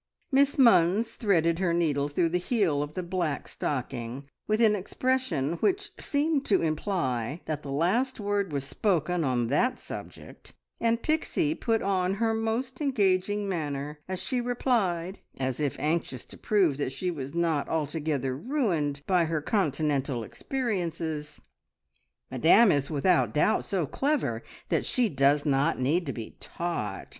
[0.31, 5.57] Miss Munns threaded her needle through the heel of the black stocking with an expression
[5.57, 11.53] which seemed to imply that the last word was spoken on that subject, and Pixie
[11.53, 16.91] put on her most engaging manner as she replied, as if anxious to prove that
[16.91, 21.39] she was not altogether ruined by her Continental experiences
[22.31, 27.07] "Madame is without doubt so clever that she does not need to be taught.